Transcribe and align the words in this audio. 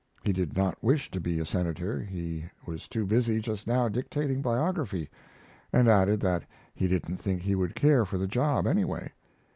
He 0.23 0.33
did 0.33 0.57
not 0.57 0.83
wish 0.83 1.11
to 1.11 1.19
be 1.19 1.37
a 1.39 1.45
Senator; 1.45 2.01
he 2.01 2.45
was 2.65 2.87
too 2.87 3.05
busy 3.05 3.39
just 3.39 3.67
now 3.67 3.87
dictating 3.87 4.41
biography, 4.41 5.11
and 5.71 5.87
added 5.87 6.19
that 6.21 6.41
he 6.73 6.87
didn't 6.87 7.17
think 7.17 7.43
he 7.43 7.53
would 7.53 7.75
care 7.75 8.03
for 8.03 8.17
the 8.17 8.25
job, 8.25 8.65
anyway. 8.65 9.11